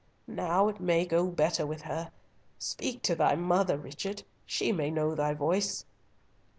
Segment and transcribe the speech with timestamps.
[0.25, 2.09] "Now it may go better with her!
[2.57, 5.85] Speak to thy mother, Richard, she may know thy voice."